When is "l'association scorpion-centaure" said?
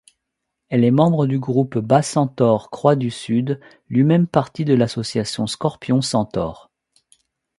4.73-6.71